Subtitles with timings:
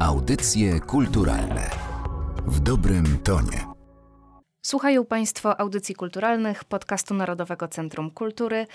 [0.00, 1.70] Audycje kulturalne
[2.46, 3.66] w dobrym tonie.
[4.62, 8.66] Słuchają Państwo audycji kulturalnych podcastu Narodowego Centrum Kultury.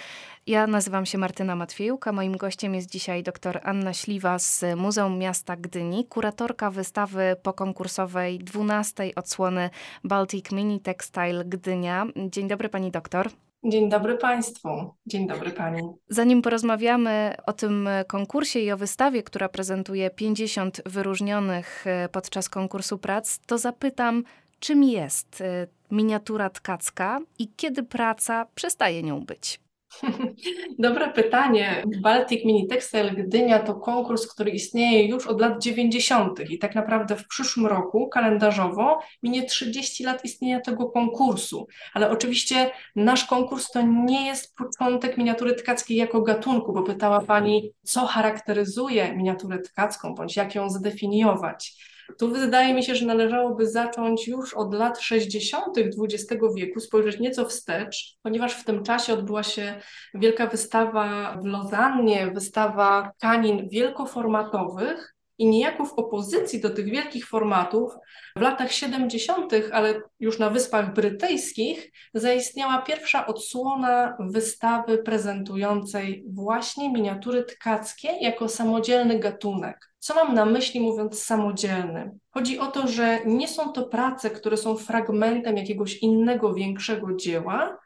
[0.48, 2.12] Ja nazywam się Martyna Matwiejuka.
[2.12, 9.16] Moim gościem jest dzisiaj dr Anna Śliwa z Muzeum Miasta Gdyni, kuratorka wystawy pokonkursowej 12
[9.16, 9.70] odsłony
[10.04, 12.06] Baltic Mini Textile Gdynia.
[12.30, 13.30] Dzień dobry Pani doktor.
[13.66, 14.70] Dzień dobry Państwu.
[15.06, 15.82] Dzień dobry Pani.
[16.10, 22.98] Zanim porozmawiamy o tym konkursie i o wystawie, która prezentuje 50 wyróżnionych e, podczas konkursu
[22.98, 24.24] prac, to zapytam,
[24.60, 29.63] czym jest e, miniatura tkacka i kiedy praca przestaje nią być?
[30.80, 31.84] Dobre pytanie.
[32.02, 36.50] Baltic Mini Textile Gdynia to konkurs, który istnieje już od lat 90.
[36.50, 41.68] i tak naprawdę w przyszłym roku kalendarzowo minie 30 lat istnienia tego konkursu.
[41.94, 47.72] Ale oczywiście nasz konkurs to nie jest początek miniatury tkackiej jako gatunku, bo pytała Pani,
[47.84, 51.93] co charakteryzuje miniaturę tkacką, bądź jak ją zdefiniować.
[52.18, 55.78] Tu wydaje mi się, że należałoby zacząć już od lat 60.
[55.78, 59.80] XX wieku, spojrzeć nieco wstecz, ponieważ w tym czasie odbyła się
[60.14, 67.94] wielka wystawa w Lozannie, wystawa tkanin wielkoformatowych, i niejako w opozycji do tych wielkich formatów
[68.36, 77.44] w latach 70., ale już na Wyspach Brytyjskich, zaistniała pierwsza odsłona wystawy prezentującej właśnie miniatury
[77.44, 79.90] tkackie jako samodzielny gatunek.
[80.00, 82.12] Co mam na myśli mówiąc samodzielny?
[82.32, 87.78] Chodzi o to, że nie są to prace, które są fragmentem jakiegoś innego, większego dzieła,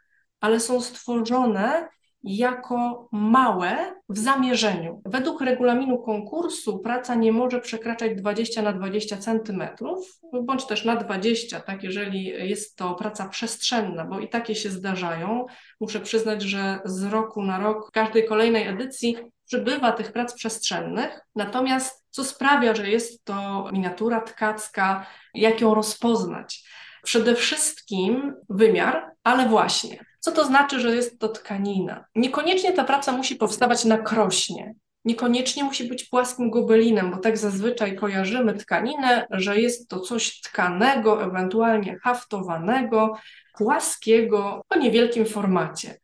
[0.42, 1.88] ale są stworzone
[2.28, 3.78] jako małe
[4.10, 5.02] w zamierzeniu.
[5.06, 11.60] Według regulaminu konkursu praca nie może przekraczać 20 na 20 centymetrów, bądź też na 20,
[11.60, 15.46] tak, jeżeli jest to praca przestrzenna, bo i takie się zdarzają.
[15.80, 21.22] Muszę przyznać, że z roku na rok w każdej kolejnej edycji przybywa tych prac przestrzennych.
[21.36, 26.64] Natomiast co sprawia, że jest to miniatura tkacka, jak ją rozpoznać?
[27.04, 32.06] Przede wszystkim wymiar, ale właśnie co to znaczy, że jest to tkanina?
[32.16, 34.76] Niekoniecznie ta praca musi powstawać na krośnie.
[35.06, 41.24] Niekoniecznie musi być płaskim gobelinem, bo tak zazwyczaj kojarzymy tkaninę, że jest to coś tkanego,
[41.24, 43.14] ewentualnie haftowanego,
[43.58, 46.00] płaskiego, o niewielkim formacie.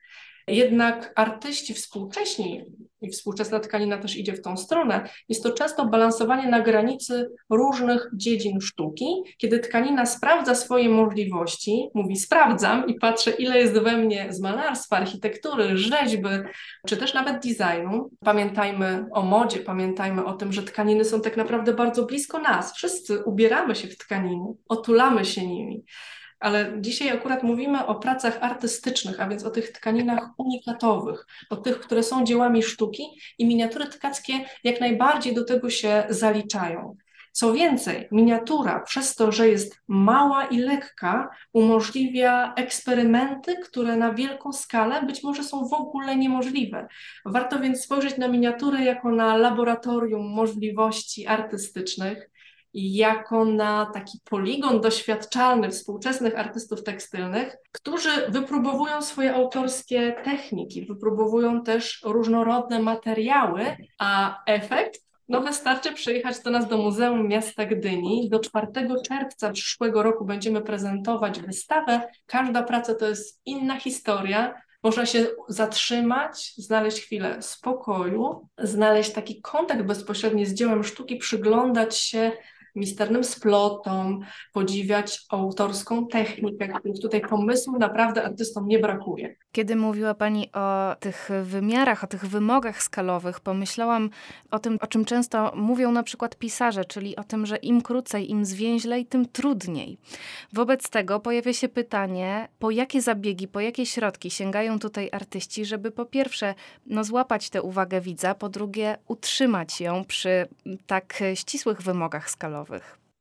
[0.48, 2.66] Jednak artyści współcześni,
[3.04, 8.10] i współczesna tkanina też idzie w tą stronę, jest to często balansowanie na granicy różnych
[8.14, 9.06] dziedzin sztuki,
[9.38, 14.98] kiedy tkanina sprawdza swoje możliwości, mówi sprawdzam i patrzę, ile jest we mnie z malarstwa,
[14.98, 16.30] architektury, rzeźby,
[16.88, 18.10] czy też nawet designu.
[18.20, 22.74] Pamiętajmy o modzie, pamiętajmy o tym, że tkaniny są tak naprawdę bardzo blisko nas.
[22.74, 25.84] Wszyscy ubieramy się w tkaniny, otulamy się nimi
[26.44, 31.80] ale dzisiaj akurat mówimy o pracach artystycznych, a więc o tych tkaninach unikatowych, o tych,
[31.80, 33.04] które są dziełami sztuki
[33.38, 34.34] i miniatury tkackie
[34.64, 36.96] jak najbardziej do tego się zaliczają.
[37.32, 44.54] Co więcej, miniatura, przez to, że jest mała i lekka, umożliwia eksperymenty, które na wielką
[44.54, 46.88] skalę być może są w ogóle niemożliwe.
[47.26, 52.30] Warto więc spojrzeć na miniaturę jako na laboratorium możliwości artystycznych,
[52.74, 62.02] jako na taki poligon doświadczalny współczesnych artystów tekstylnych, którzy wypróbowują swoje autorskie techniki, wypróbowują też
[62.04, 68.30] różnorodne materiały, a efekt no wystarczy przyjechać do nas do Muzeum Miasta Gdyni.
[68.30, 68.68] Do 4
[69.08, 72.02] czerwca przyszłego roku będziemy prezentować wystawę.
[72.26, 74.62] Każda praca to jest inna historia.
[74.84, 82.32] Można się zatrzymać, znaleźć chwilę spokoju, znaleźć taki kontakt bezpośredni z dziełem sztuki, przyglądać się
[82.76, 84.20] misternym splotom,
[84.54, 89.36] podziwiać autorską technikę, których tutaj pomysłu naprawdę artystom nie brakuje.
[89.52, 94.10] Kiedy mówiła Pani o tych wymiarach, o tych wymogach skalowych, pomyślałam
[94.52, 98.32] o tym, o czym często mówią na przykład pisarze, czyli o tym, że im krócej,
[98.32, 99.98] im zwięźlej, tym trudniej.
[100.54, 105.92] Wobec tego pojawia się pytanie, po jakie zabiegi, po jakie środki sięgają tutaj artyści, żeby
[105.92, 110.48] po pierwsze no, złapać tę uwagę widza, po drugie utrzymać ją przy
[110.88, 112.63] tak ścisłych wymogach skalowych.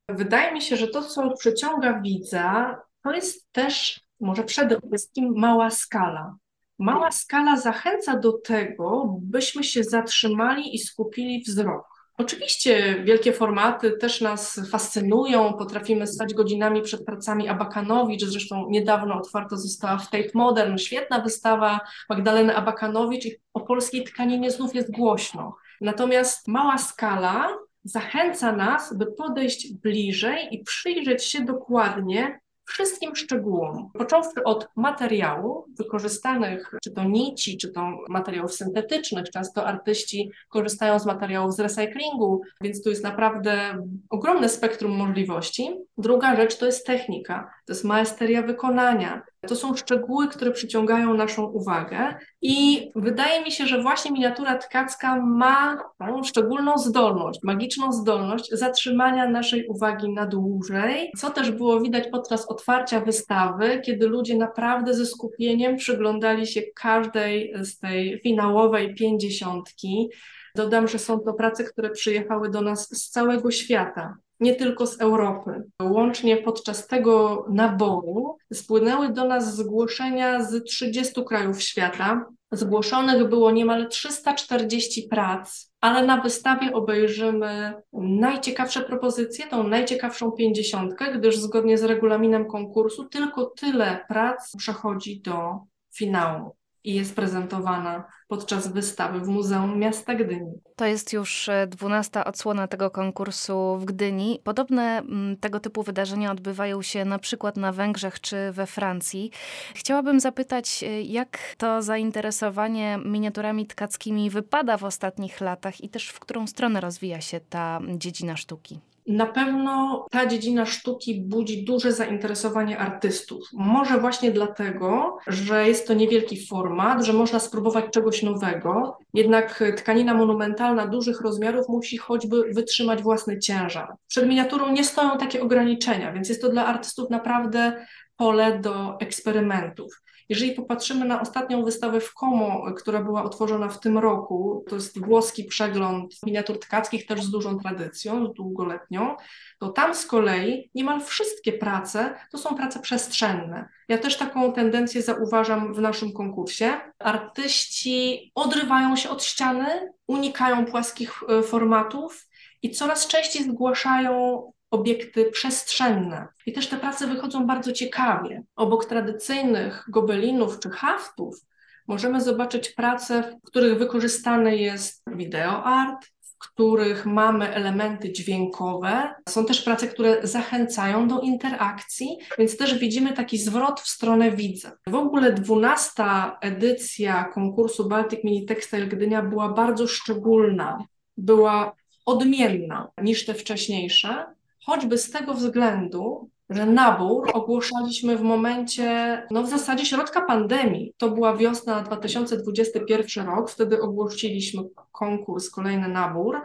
[0.09, 5.71] Wydaje mi się, że to, co przyciąga widza, to jest też może przede wszystkim mała
[5.71, 6.37] skala.
[6.79, 11.93] Mała skala zachęca do tego, byśmy się zatrzymali i skupili wzrok.
[12.19, 19.57] Oczywiście wielkie formaty też nas fascynują, potrafimy stać godzinami przed pracami Abakanowicz, zresztą niedawno otwarta
[19.57, 25.57] została w Tate Modern, świetna wystawa Magdaleny Abakanowicz i o polskiej tkaninie znów jest głośno.
[25.81, 27.49] Natomiast mała skala
[27.85, 36.71] zachęca nas, by podejść bliżej i przyjrzeć się dokładnie wszystkim szczegółom, począwszy od materiału wykorzystanych,
[36.83, 42.85] czy to nici, czy to materiałów syntetycznych, często artyści korzystają z materiałów z recyklingu, więc
[42.85, 45.71] tu jest naprawdę ogromne spektrum możliwości.
[45.99, 51.45] Druga rzecz to jest technika, to jest maesteria wykonania, to są szczegóły, które przyciągają naszą
[51.45, 58.51] uwagę i wydaje mi się, że właśnie miniatura tkacka ma tą szczególną zdolność, magiczną zdolność
[58.53, 64.95] zatrzymania naszej uwagi na dłużej, co też było widać podczas otwarcia wystawy, kiedy ludzie naprawdę
[64.95, 70.09] ze skupieniem przyglądali się każdej z tej finałowej pięćdziesiątki.
[70.55, 75.01] Dodam, że są to prace, które przyjechały do nas z całego świata nie tylko z
[75.01, 75.63] Europy.
[75.83, 82.27] Łącznie podczas tego naboru spłynęły do nas zgłoszenia z 30 krajów świata.
[82.53, 91.37] Zgłoszonych było niemal 340 prac, ale na wystawie obejrzymy najciekawsze propozycje, tą najciekawszą pięćdziesiątkę, gdyż
[91.37, 95.59] zgodnie z regulaminem konkursu tylko tyle prac przechodzi do
[95.95, 100.53] finału i jest prezentowana podczas wystawy w Muzeum Miasta Gdyni.
[100.77, 104.41] To jest już e, dwunasta odsłona tego konkursu w Gdyni.
[104.45, 109.31] Podobne mm, tego typu wydarzenia odbywają się na przykład na Węgrzech czy we Francji.
[109.75, 116.21] Chciałabym zapytać, e, jak to zainteresowanie miniaturami tkackimi wypada w ostatnich latach i też w
[116.21, 118.81] którą stronę rozwija się ta dziedzina sztuki?
[119.07, 123.49] Na pewno ta dziedzina sztuki budzi duże zainteresowanie artystów.
[123.53, 130.15] Może właśnie dlatego, że jest to niewielki format, że można spróbować czegoś nowego, jednak tkanina
[130.15, 133.95] monumentalna dużych rozmiarów musi choćby wytrzymać własny ciężar.
[134.09, 140.02] Przed miniaturą nie stoją takie ograniczenia, więc jest to dla artystów naprawdę pole do eksperymentów.
[140.33, 145.05] Jeżeli popatrzymy na ostatnią wystawę w Como, która była otworzona w tym roku, to jest
[145.07, 149.17] włoski przegląd miniatur tkackich, też z dużą tradycją, długoletnią,
[149.59, 153.69] to tam z kolei niemal wszystkie prace to są prace przestrzenne.
[153.89, 156.73] Ja też taką tendencję zauważam w naszym konkursie.
[156.99, 162.29] Artyści odrywają się od ściany, unikają płaskich e, formatów
[162.63, 166.29] i coraz częściej zgłaszają obiekty przestrzenne.
[166.47, 168.43] I też te prace wychodzą bardzo ciekawie.
[168.57, 171.41] Obok tradycyjnych gobelinów czy haftów
[171.89, 179.15] możemy zobaczyć prace, w których wykorzystany jest videoart, w których mamy elementy dźwiękowe.
[179.29, 184.73] Są też prace, które zachęcają do interakcji, więc też widzimy taki zwrot w stronę widza.
[184.87, 190.79] W ogóle dwunasta edycja konkursu Baltic Mini Textile Gdynia była bardzo szczególna.
[191.17, 191.77] Była
[192.07, 194.27] odmienna niż te wcześniejsze,
[194.67, 200.95] choćby z tego względu, że nabór ogłaszaliśmy w momencie, no w zasadzie środka pandemii.
[200.97, 204.63] To była wiosna 2021 rok, wtedy ogłosiliśmy
[204.93, 206.43] konkurs, kolejny nabór,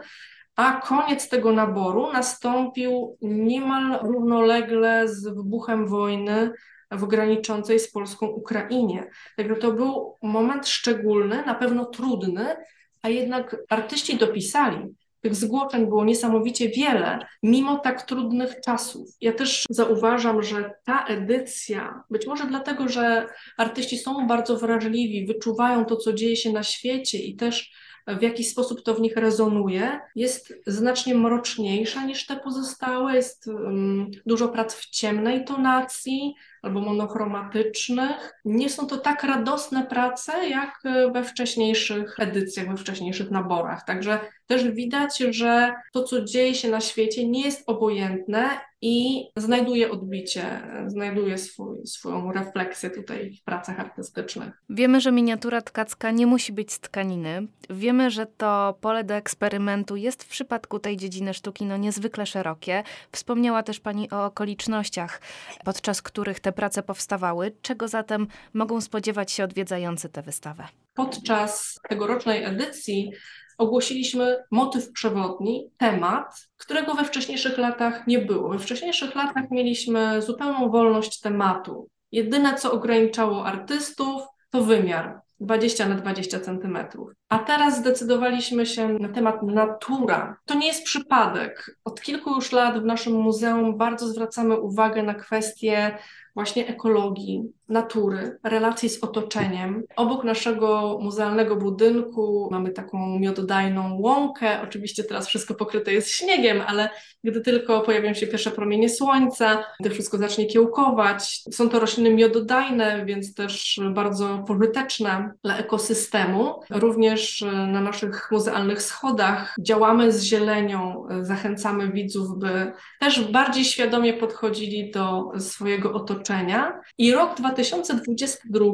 [0.56, 6.50] a koniec tego naboru nastąpił niemal równolegle z wybuchem wojny
[6.90, 9.10] w graniczącej z Polską Ukrainie.
[9.36, 12.56] Także to był moment szczególny, na pewno trudny,
[13.02, 19.08] a jednak artyści dopisali, tych zgłoszeń było niesamowicie wiele, mimo tak trudnych czasów.
[19.20, 23.26] Ja też zauważam, że ta edycja, być może dlatego, że
[23.56, 27.72] artyści są bardzo wrażliwi, wyczuwają to, co dzieje się na świecie i też
[28.16, 33.16] w jakiś sposób to w nich rezonuje, jest znacznie mroczniejsza niż te pozostałe.
[33.16, 38.32] Jest um, dużo prac w ciemnej tonacji albo monochromatycznych.
[38.44, 40.82] Nie są to tak radosne prace, jak
[41.12, 43.84] we wcześniejszych edycjach, we wcześniejszych naborach.
[43.84, 49.90] Także też widać, że to, co dzieje się na świecie, nie jest obojętne i znajduje
[49.90, 54.62] odbicie, znajduje swój, swoją refleksję tutaj w pracach artystycznych.
[54.70, 57.46] Wiemy, że miniatura tkacka nie musi być z tkaniny.
[57.70, 62.82] Wiemy, że to pole do eksperymentu jest w przypadku tej dziedziny sztuki no niezwykle szerokie.
[63.12, 65.20] Wspomniała też Pani o okolicznościach,
[65.64, 67.52] podczas których te prace powstawały.
[67.62, 70.64] Czego zatem mogą spodziewać się odwiedzający tę wystawę?
[70.94, 73.12] Podczas tegorocznej edycji
[73.58, 78.48] ogłosiliśmy motyw przewodni, temat, którego we wcześniejszych latach nie było.
[78.48, 81.88] We wcześniejszych latach mieliśmy zupełną wolność tematu.
[82.12, 87.10] Jedyne, co ograniczało artystów, to wymiar 20 na 20 centymetrów.
[87.28, 90.36] A teraz zdecydowaliśmy się na temat natura.
[90.44, 91.76] To nie jest przypadek.
[91.84, 95.98] Od kilku już lat w naszym muzeum bardzo zwracamy uwagę na kwestie
[96.34, 99.82] właśnie ekologii, natury, relacji z otoczeniem.
[99.96, 104.62] Obok naszego muzealnego budynku mamy taką miododajną łąkę.
[104.62, 106.90] Oczywiście teraz wszystko pokryte jest śniegiem, ale
[107.24, 111.42] gdy tylko pojawią się pierwsze promienie słońca, gdy wszystko zacznie kiełkować.
[111.52, 116.60] Są to rośliny miododajne, więc też bardzo pożyteczne dla ekosystemu.
[116.70, 124.90] Również na naszych muzealnych schodach działamy z zielenią, zachęcamy widzów, by też bardziej świadomie podchodzili
[124.90, 126.80] do swojego otoczenia.
[126.98, 128.66] I rok 2022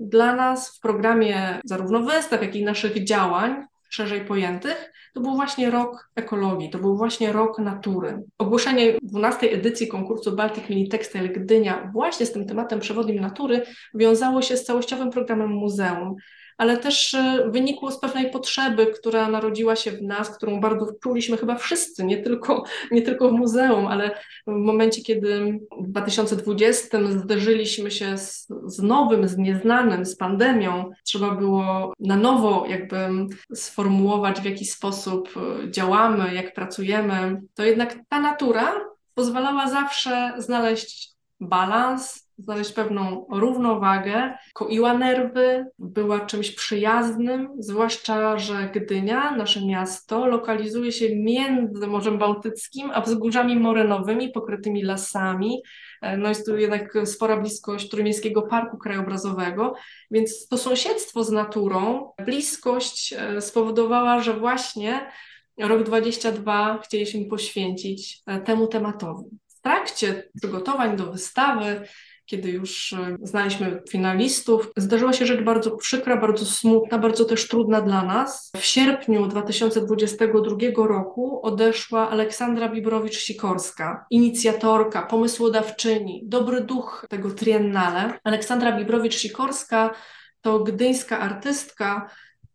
[0.00, 5.70] dla nas w programie zarówno wystaw, jak i naszych działań szerzej pojętych, to był właśnie
[5.70, 8.22] rok ekologii, to był właśnie rok natury.
[8.38, 13.62] Ogłoszenie 12 edycji konkursu Baltic Mini Textile Gdynia właśnie z tym tematem przewodnim natury
[13.94, 16.14] wiązało się z całościowym programem muzeum
[16.58, 21.36] ale też e, wynikło z pewnej potrzeby, która narodziła się w nas, którą bardzo czuliśmy
[21.36, 24.10] chyba wszyscy, nie tylko, nie tylko w muzeum, ale
[24.46, 31.30] w momencie, kiedy w 2020 zderzyliśmy się z, z nowym, z nieznanym, z pandemią, trzeba
[31.30, 32.96] było na nowo jakby
[33.54, 38.72] sformułować, w jaki sposób e, działamy, jak pracujemy, to jednak ta natura
[39.14, 49.36] pozwalała zawsze znaleźć balans, znaleźć pewną równowagę, koiła nerwy, była czymś przyjaznym, zwłaszcza, że Gdynia,
[49.36, 55.62] nasze miasto, lokalizuje się między Morzem Bałtyckim a wzgórzami morynowymi pokrytymi lasami.
[56.02, 59.74] E, no jest tu jednak spora bliskość Trójmiejskiego Parku Krajobrazowego,
[60.10, 65.10] więc to sąsiedztwo z naturą, bliskość e, spowodowała, że właśnie
[65.58, 69.24] rok 22 chcieliśmy poświęcić e, temu tematowi.
[69.48, 71.80] W trakcie przygotowań do wystawy
[72.26, 77.80] kiedy już e, znaliśmy finalistów, zdarzyła się rzecz bardzo przykra, bardzo smutna, bardzo też trudna
[77.80, 78.50] dla nas.
[78.56, 88.18] W sierpniu 2022 roku odeszła Aleksandra Bibrowicz-Sikorska, inicjatorka, pomysłodawczyni, dobry duch tego triennale.
[88.24, 89.90] Aleksandra Bibrowicz-Sikorska
[90.40, 92.10] to gdyńska artystka,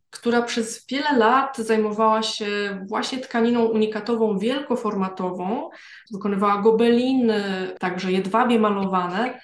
[0.09, 5.69] która przez wiele lat zajmowała się właśnie tkaniną unikatową, wielkoformatową,
[6.11, 7.43] wykonywała gobeliny,
[7.79, 9.39] także jedwabie malowane,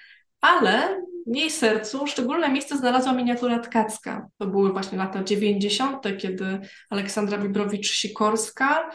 [0.48, 4.27] ale w jej sercu szczególne miejsce znalazła miniatura tkacka.
[4.38, 8.89] To były właśnie lata 90., kiedy Aleksandra Bibrowicz-Sikorska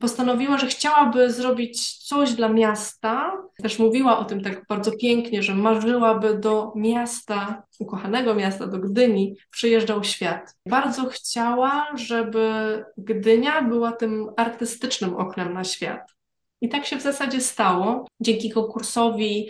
[0.00, 3.32] postanowiła, że chciałaby zrobić coś dla miasta.
[3.62, 9.36] Też mówiła o tym tak bardzo pięknie, że marzyłaby do miasta, ukochanego miasta, do Gdyni,
[9.50, 10.54] przyjeżdżał świat.
[10.66, 16.14] Bardzo chciała, żeby Gdynia była tym artystycznym oknem na świat.
[16.60, 18.06] I tak się w zasadzie stało.
[18.20, 19.48] Dzięki konkursowi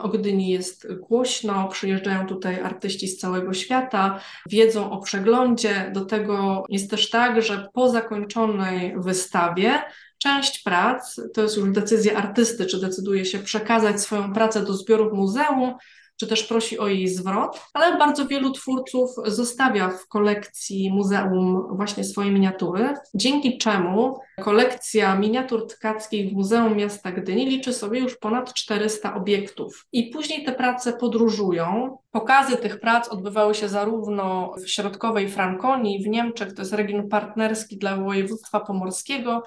[0.00, 5.90] o Gdyni jest głośno, przyjeżdżają tutaj artyści z całego świata, wiedzą o przeglądzie.
[5.94, 9.82] Do tego jest też tak, że po zakończonej wystawie
[10.18, 15.12] część prac, to jest już decyzja artysty, czy decyduje się przekazać swoją pracę do zbiorów
[15.12, 15.74] muzeum,
[16.20, 22.04] czy też prosi o jej zwrot, ale bardzo wielu twórców zostawia w kolekcji muzeum właśnie
[22.04, 28.54] swoje miniatury, dzięki czemu kolekcja miniatur tkackich w Muzeum Miasta Gdyni liczy sobie już ponad
[28.54, 29.86] 400 obiektów.
[29.92, 31.98] I później te prace podróżują.
[32.10, 37.78] Pokazy tych prac odbywały się zarówno w środkowej Frankonii, w Niemczech, to jest region partnerski
[37.78, 39.42] dla województwa pomorskiego,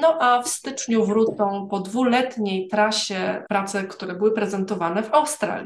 [0.00, 5.61] no a w styczniu wrócą po dwuletniej trasie prace, które były prezentowane w Australii.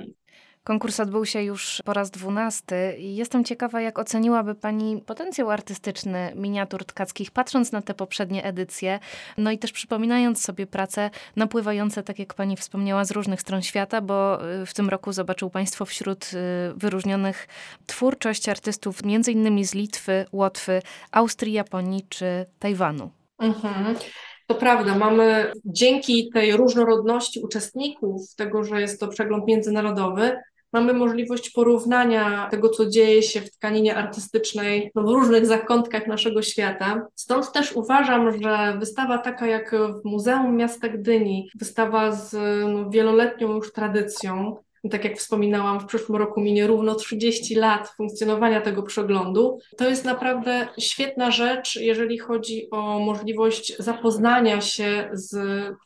[0.67, 6.33] Konkurs odbył się już po raz dwunasty i jestem ciekawa, jak oceniłaby Pani potencjał artystyczny
[6.35, 9.01] miniatur tkackich, patrząc na te poprzednie edycje,
[9.39, 14.01] no i też przypominając sobie prace napływające, tak jak Pani wspomniała, z różnych stron świata,
[14.01, 16.37] bo y, w tym roku zobaczył Państwo wśród y,
[16.77, 17.49] wyróżnionych
[17.87, 20.83] twórczość artystów innymi z Litwy, Łotwy,
[21.13, 23.11] Austrii, Japonii czy Tajwanu.
[23.39, 23.97] Mhm.
[24.47, 30.37] To prawda, mamy dzięki tej różnorodności uczestników, tego, że jest to przegląd międzynarodowy,
[30.73, 36.43] mamy możliwość porównania tego, co dzieje się w tkaninie artystycznej no, w różnych zakątkach naszego
[36.43, 37.07] świata.
[37.15, 42.33] Stąd też uważam, że wystawa taka jak w Muzeum Miasta Gdyni, wystawa z
[42.73, 44.57] no, wieloletnią już tradycją,
[44.91, 49.59] tak jak wspominałam, w przyszłym roku minie równo 30 lat funkcjonowania tego przeglądu.
[49.77, 55.37] To jest naprawdę świetna rzecz, jeżeli chodzi o możliwość zapoznania się z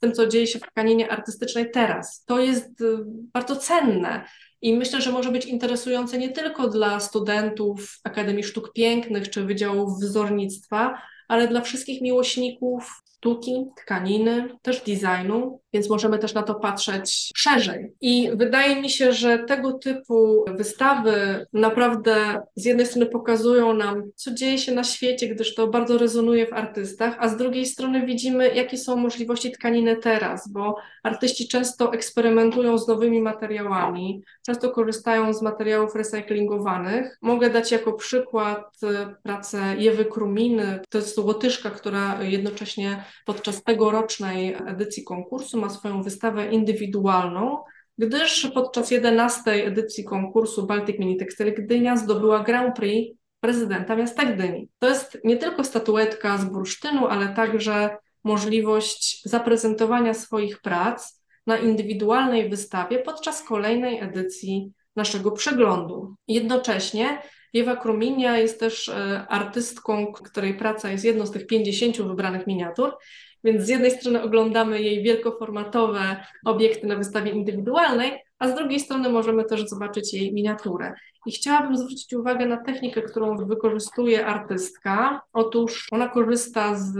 [0.00, 2.24] tym, co dzieje się w tkaninie artystycznej teraz.
[2.24, 4.24] To jest y, bardzo cenne.
[4.62, 10.00] I myślę, że może być interesujące nie tylko dla studentów Akademii Sztuk Pięknych czy Wydziałów
[10.00, 17.30] Wzornictwa, ale dla wszystkich miłośników sztuki, tkaniny, też designu, więc możemy też na to patrzeć
[17.36, 17.92] szerzej.
[18.00, 24.34] I wydaje mi się, że tego typu wystawy naprawdę z jednej strony pokazują nam, co
[24.34, 28.54] dzieje się na świecie, gdyż to bardzo rezonuje w artystach, a z drugiej strony widzimy,
[28.54, 35.42] jakie są możliwości tkaniny teraz, bo artyści często eksperymentują z nowymi materiałami, często korzystają z
[35.42, 37.18] materiałów recyklingowanych.
[37.22, 44.56] Mogę dać jako przykład e, pracę Jewy Kruminy, to jest Łotyszka, która jednocześnie podczas tegorocznej
[44.66, 47.64] edycji konkursu ma swoją wystawę indywidualną,
[47.98, 54.68] gdyż podczas 11 edycji konkursu Baltic Mini Textile Gdynia zdobyła Grand Prix prezydenta miasta Gdyni.
[54.78, 62.50] To jest nie tylko statuetka z bursztynu, ale także możliwość zaprezentowania swoich prac na indywidualnej
[62.50, 66.14] wystawie podczas kolejnej edycji naszego przeglądu.
[66.28, 67.22] Jednocześnie
[67.54, 72.96] Ewa Kruminia jest też e, artystką, której praca jest jedną z tych 50 wybranych miniatur,
[73.44, 79.08] więc z jednej strony oglądamy jej wielkoformatowe obiekty na wystawie indywidualnej, a z drugiej strony
[79.08, 80.94] możemy też zobaczyć jej miniaturę.
[81.26, 85.22] I chciałabym zwrócić uwagę na technikę, którą wykorzystuje artystka.
[85.32, 86.98] Otóż ona korzysta z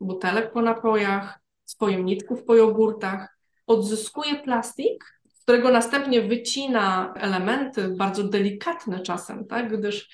[0.00, 5.04] butelek po napojach, z pojemniczków po jogurtach, odzyskuje plastik,
[5.48, 9.78] którego następnie wycina elementy bardzo delikatne czasem, tak?
[9.78, 10.08] gdyż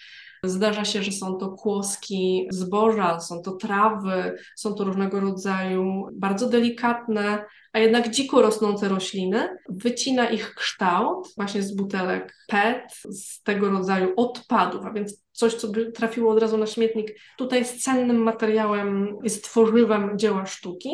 [0.44, 6.48] Zdarza się, że są to kłoski zboża, są to trawy, są to różnego rodzaju bardzo
[6.48, 9.48] delikatne, a jednak dziko rosnące rośliny.
[9.68, 15.68] Wycina ich kształt właśnie z butelek PET, z tego rodzaju odpadów, a więc coś, co
[15.68, 20.90] by trafiło od razu na śmietnik, tutaj jest cennym materiałem, jest tworzywem dzieła sztuki.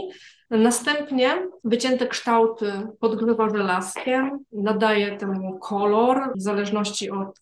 [0.50, 7.40] Następnie wycięte kształty podgrzewa żelazkiem, nadaje temu kolor, w zależności od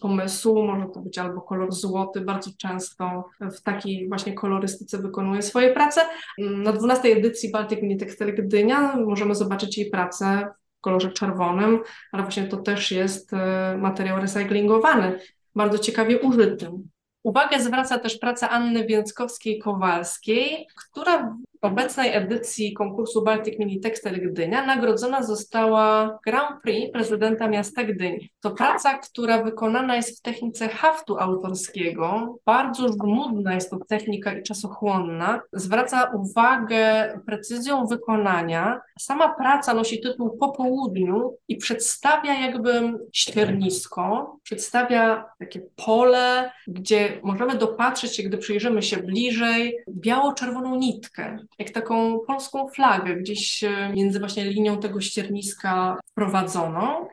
[0.00, 5.72] pomysłu, może to być albo kolor złoty, bardzo często w takiej właśnie kolorystyce wykonuje swoje
[5.72, 6.00] prace.
[6.38, 11.80] Na 12 edycji Baltic Mini Textile Gdynia możemy zobaczyć jej pracę w kolorze czerwonym,
[12.12, 15.18] ale właśnie to też jest e, materiał recyklingowany,
[15.56, 16.88] bardzo ciekawie użytym.
[17.24, 21.36] Uwagę zwraca też praca Anny Więckowskiej-Kowalskiej, która
[21.66, 28.30] obecnej edycji konkursu Baltic Mini Textile Gdynia nagrodzona została Grand Prix prezydenta miasta Gdyni.
[28.40, 32.36] To praca, która wykonana jest w technice haftu autorskiego.
[32.46, 35.40] Bardzo żmudna jest to technika i czasochłonna.
[35.52, 38.80] Zwraca uwagę precyzją wykonania.
[39.00, 47.54] Sama praca nosi tytuł Po południu i przedstawia jakby ściernisko, przedstawia takie pole, gdzie możemy
[47.54, 54.18] dopatrzeć się, gdy przyjrzymy się bliżej, biało-czerwoną nitkę jak taką polską flagę gdzieś e, między
[54.18, 57.08] właśnie linią tego ścierniska wprowadzono.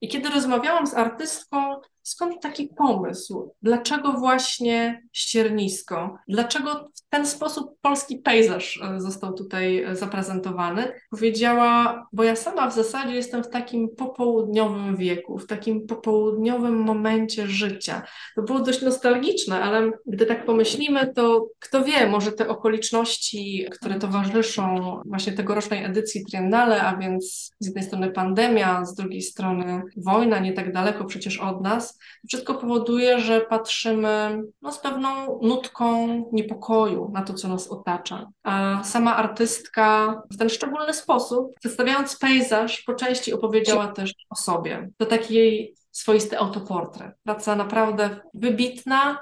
[0.00, 3.54] I kiedy rozmawiałam z artystką, skąd taki pomysł?
[3.62, 6.16] Dlaczego właśnie ściernisko?
[6.28, 10.92] Dlaczego w ten sposób polski pejzaż e, został tutaj e, zaprezentowany?
[11.10, 17.46] Powiedziała, bo ja sama w zasadzie jestem w takim popołudniowym wieku, w takim popołudniowym momencie
[17.46, 18.02] życia.
[18.36, 23.98] To było dość nostalgiczne, ale gdy tak pomyślimy, to kto wie, może te okoliczności, które
[23.98, 30.38] towarzyszą właśnie tegorocznej edycji Triennale, a więc z jednej strony pandemia, z drugiej strony wojna
[30.38, 31.93] nie tak daleko przecież od nas,
[32.28, 38.30] wszystko powoduje, że patrzymy no, z pewną nutką niepokoju na to, co nas otacza.
[38.42, 44.90] A sama artystka w ten szczególny sposób, przedstawiając pejzaż, po części opowiedziała też o sobie.
[44.96, 47.14] To taki jej swoisty autoportret.
[47.22, 49.20] Praca naprawdę wybitna.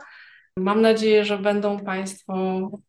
[0.56, 2.34] Mam nadzieję, że będą Państwo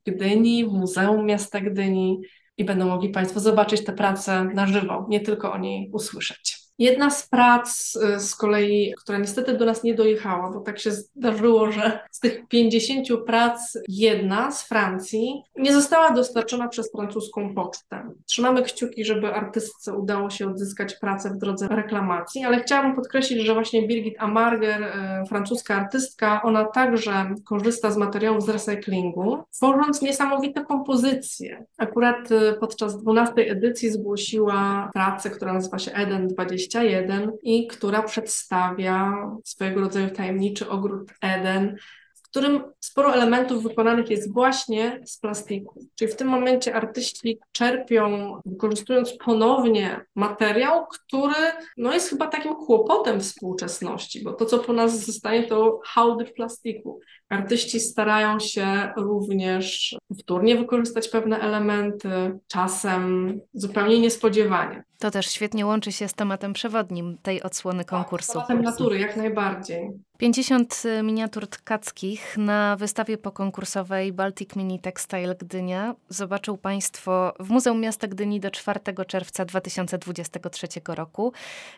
[0.08, 2.22] w Gdyni, w Muzeum Miasta Gdyni
[2.58, 6.63] i będą mogli Państwo zobaczyć tę pracę na żywo, nie tylko o niej usłyszeć.
[6.80, 10.92] Jedna z prac y, z kolei, która niestety do nas nie dojechała, bo tak się
[10.92, 18.10] zdarzyło, że z tych 50 prac jedna z Francji nie została dostarczona przez francuską pocztę.
[18.26, 23.54] Trzymamy kciuki, żeby artystce udało się odzyskać pracę w drodze reklamacji, ale chciałabym podkreślić, że
[23.54, 24.90] właśnie Birgit Amarger, y,
[25.30, 31.66] francuska artystka, ona także korzysta z materiałów z recyklingu, tworząc niesamowite kompozycje.
[31.78, 38.04] Akurat y, podczas 12 edycji zgłosiła pracę, która nazywa się Eden 20 21 i która
[38.04, 39.14] przedstawia
[39.46, 41.78] swojego rodzaju tajemniczy ogród Eden,
[42.34, 45.86] którym sporo elementów wykonanych jest właśnie z plastiku.
[45.96, 51.42] Czyli w tym momencie artyści czerpią, wykorzystując ponownie materiał, który
[51.78, 56.34] no, jest chyba takim kłopotem współczesności, bo to, co po nas zostanie, to hałdy w
[56.34, 57.00] plastiku.
[57.30, 64.84] Artyści starają się również wtórnie wykorzystać pewne elementy, czasem zupełnie niespodziewanie.
[65.00, 68.34] To też świetnie łączy się z tematem przewodnim tej odsłony konkursu.
[68.34, 69.92] Tak, tematem natury, jak najbardziej.
[70.24, 78.08] 50 miniatur tkackich na wystawie pokonkursowej Baltic Mini Textile Gdynia zobaczył Państwo w Muzeum Miasta
[78.08, 81.34] Gdyni do 4 czerwca 2023 roku.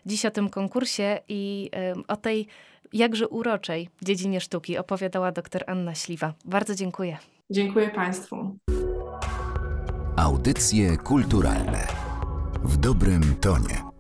[0.05, 1.71] Dziś o tym konkursie i
[2.07, 2.47] o tej
[2.93, 6.33] jakże uroczej dziedzinie sztuki opowiadała dr Anna Śliwa.
[6.45, 7.17] Bardzo dziękuję.
[7.49, 8.57] Dziękuję Państwu.
[10.17, 11.87] Audycje kulturalne
[12.63, 13.94] w dobrym tonie.